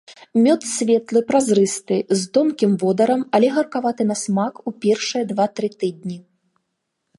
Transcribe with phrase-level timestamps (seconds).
[0.43, 6.17] Мёд светлы, празрысты, з тонкім водарам, але гаркаваты на смак у першыя два-тры тыдні.